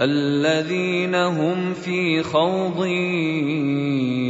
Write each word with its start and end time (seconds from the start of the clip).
الذين 0.00 1.14
هم 1.14 1.74
في 1.74 2.22
خوض 2.22 2.86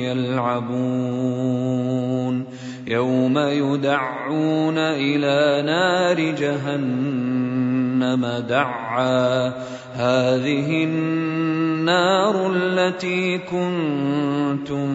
يلعبون. 0.07 2.45
يوم 2.87 3.39
يدعون 3.39 4.79
إلى 4.79 5.63
نار 5.67 6.21
جهنم 6.21 8.27
دعا. 8.49 9.53
هذه 9.93 10.85
النار 10.85 12.53
التي 12.57 13.39
كنتم 13.39 14.89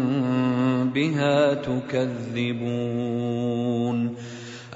بها 0.90 1.54
تكذبون. 1.54 2.78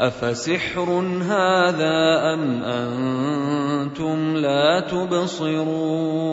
افسحر 0.02 0.89
هذا 1.30 1.97
ام 2.33 2.63
أنتم 2.63 4.35
لا 4.35 4.80
تبصرون 4.89 6.31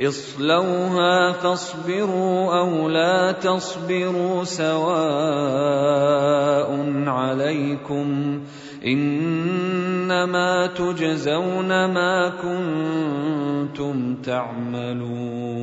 اصلوها 0.00 1.32
فاصبروا 1.32 2.60
أو 2.60 2.88
لا 2.88 3.32
تصبروا 3.32 4.44
سواء 4.44 4.86
عليكم 7.06 8.40
إنما 8.86 10.66
تجزون 10.66 11.84
ما 11.84 12.32
كنتم 12.42 14.14
تعملون. 14.14 15.56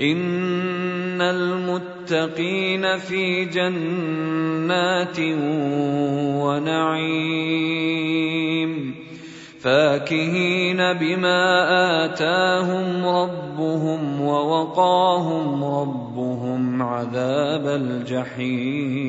إن 0.00 1.20
المتقين 1.20 2.96
في 2.96 3.44
جنات 3.44 5.20
ونعيم. 6.44 7.88
فاكهين 9.60 10.76
بما 10.76 11.44
آتاهم 12.04 13.06
ربهم 13.06 14.20
ووقاهم 14.20 15.64
ربهم 15.64 16.82
عذاب 16.82 17.66
الجحيم. 17.66 19.08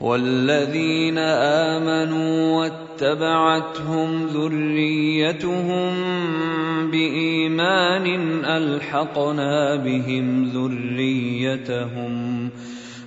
والذين 0.00 1.18
آمنوا 1.18 2.56
واتبعتهم 2.56 4.26
ذريتهم 4.26 5.94
بإيمان 6.90 8.06
ألحقنا 8.44 9.76
بهم 9.76 10.44
ذريتهم 10.44 12.50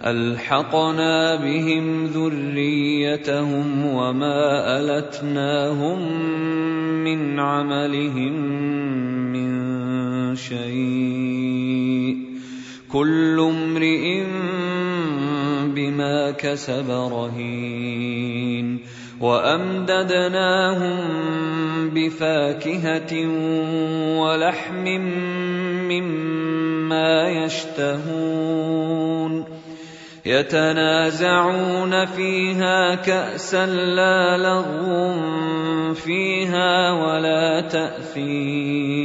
ألحقنا 0.06 1.36
بهم 1.36 2.06
ذريتهم 2.06 3.86
وما 3.86 4.80
ألتناهم 4.80 6.00
من 7.04 7.40
عملهم 7.40 8.34
من 9.32 10.36
شيء. 10.36 12.32
كل 12.92 13.40
امرئ 13.40 14.24
كسب 16.32 16.92
رهين 16.92 18.80
وأمددناهم 19.22 20.98
بفاكهة 21.90 23.28
ولحم 24.18 24.86
مما 25.92 27.30
يشتهون 27.30 28.82
يتنازعون 30.26 32.06
فيها 32.06 32.96
كأسا 32.96 33.66
لا 33.66 34.38
لغو 34.38 35.94
فيها 35.94 36.92
ولا 36.92 37.62
تأثيم 37.62 39.02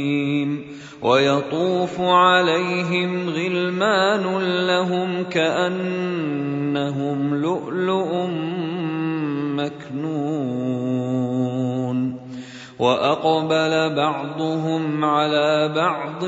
ويطوف 1.01 2.01
عليهم 2.01 3.29
غلمان 3.29 4.37
لهم 4.67 5.23
كأنهم 5.23 7.35
لؤلؤ 7.35 8.27
مكنون. 9.57 10.97
وأقبل 12.79 13.95
بعضهم 13.95 15.05
على 15.05 15.73
بعض 15.75 16.23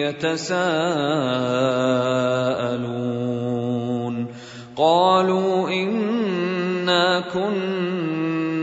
يتساءلون. 0.00 0.60
قالوا 4.76 5.68
إنا 5.68 7.20
كنا 7.20 7.79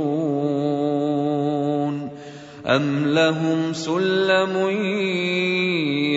أم 2.67 3.07
لهم 3.07 3.73
سلم 3.73 4.71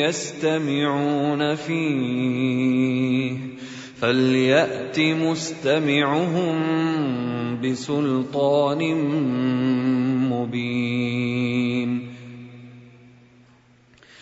يستمعون 0.08 1.56
فيه 1.56 3.38
فليأت 4.02 5.00
مستمعهم 5.00 6.58
بسلطان 7.64 8.96
مبين 10.30 12.07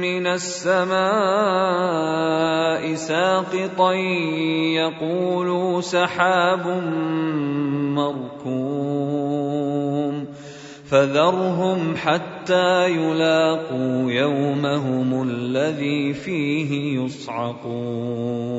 من 0.00 0.26
السماء 0.26 0.98
ساقطا 2.94 3.92
يقولوا 4.78 5.80
سحاب 5.80 6.66
مركوم 7.98 8.98
فذرهم 10.90 11.96
حتى 11.96 12.88
يلاقوا 12.88 14.12
يومهم 14.12 15.22
الذي 15.22 16.14
فيه 16.14 17.00
يصعقون 17.04 18.58